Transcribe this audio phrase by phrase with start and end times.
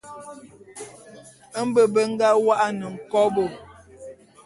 [1.67, 3.43] Mbe be nga wô'an nkobô.